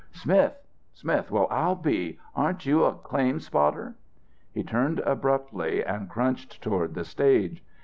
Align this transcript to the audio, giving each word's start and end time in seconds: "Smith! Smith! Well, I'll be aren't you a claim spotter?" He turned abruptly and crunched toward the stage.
"Smith! 0.13 0.55
Smith! 0.95 1.29
Well, 1.29 1.47
I'll 1.51 1.75
be 1.75 2.17
aren't 2.35 2.65
you 2.65 2.85
a 2.85 2.93
claim 2.95 3.39
spotter?" 3.39 3.93
He 4.51 4.63
turned 4.63 4.97
abruptly 5.01 5.85
and 5.85 6.09
crunched 6.09 6.59
toward 6.59 6.95
the 6.95 7.03
stage. 7.05 7.63